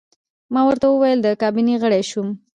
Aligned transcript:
ما 0.53 0.61
ورته 0.67 0.85
وویل: 0.89 1.19
د 1.23 1.27
کابینې 1.41 1.75
غړی 1.81 2.01
شوم. 2.09 2.27